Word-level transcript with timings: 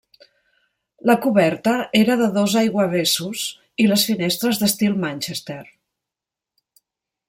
La 1.09 1.15
coberta 1.25 1.75
era 1.99 2.17
de 2.23 2.31
dos 2.39 2.57
aiguavessos 2.63 3.45
i 3.85 3.89
les 3.93 4.09
finestres 4.11 4.65
d'estil 4.65 5.01
Manchester. 5.09 5.63